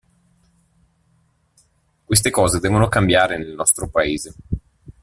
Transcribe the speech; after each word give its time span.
Queste 2.05 2.31
cose 2.31 2.59
devono 2.59 2.87
cambiare 2.87 3.37
nel 3.37 3.53
nostro 3.53 3.87
paese. 3.87 4.33